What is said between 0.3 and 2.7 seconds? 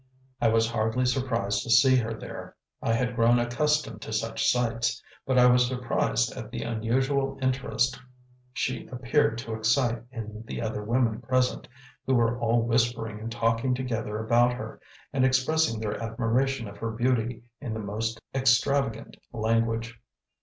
I was hardly surprised to see her there.